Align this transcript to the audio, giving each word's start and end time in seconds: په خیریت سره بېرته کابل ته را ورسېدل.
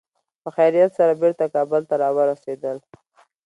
په 0.41 0.49
خیریت 0.55 0.91
سره 0.99 1.13
بېرته 1.21 1.45
کابل 1.55 1.81
ته 1.89 1.95
را 2.01 2.09
ورسېدل. 2.17 2.77